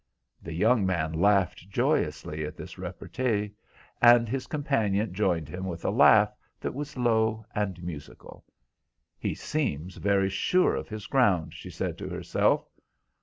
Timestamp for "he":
9.19-9.35